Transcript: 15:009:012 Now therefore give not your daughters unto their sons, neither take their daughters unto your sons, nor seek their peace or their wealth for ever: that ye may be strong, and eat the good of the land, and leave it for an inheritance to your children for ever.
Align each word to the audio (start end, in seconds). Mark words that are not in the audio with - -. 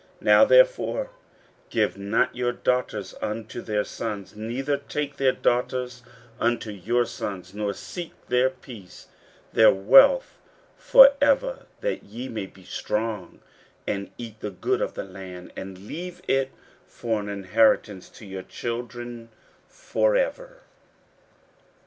15:009:012 0.15 0.21
Now 0.25 0.45
therefore 0.45 1.09
give 1.69 1.95
not 1.95 2.35
your 2.35 2.51
daughters 2.51 3.13
unto 3.21 3.61
their 3.61 3.83
sons, 3.83 4.35
neither 4.35 4.75
take 4.77 5.17
their 5.17 5.31
daughters 5.31 6.01
unto 6.39 6.71
your 6.71 7.05
sons, 7.05 7.53
nor 7.53 7.71
seek 7.75 8.13
their 8.27 8.49
peace 8.49 9.09
or 9.51 9.55
their 9.57 9.71
wealth 9.71 10.39
for 10.75 11.11
ever: 11.21 11.67
that 11.81 12.01
ye 12.01 12.27
may 12.29 12.47
be 12.47 12.63
strong, 12.63 13.41
and 13.85 14.09
eat 14.17 14.39
the 14.39 14.49
good 14.49 14.81
of 14.81 14.95
the 14.95 15.03
land, 15.03 15.53
and 15.55 15.77
leave 15.85 16.23
it 16.27 16.49
for 16.87 17.19
an 17.19 17.29
inheritance 17.29 18.09
to 18.09 18.25
your 18.25 18.41
children 18.41 19.29
for 19.67 20.15
ever. 20.15 20.63